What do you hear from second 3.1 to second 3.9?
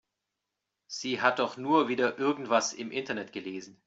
gelesen.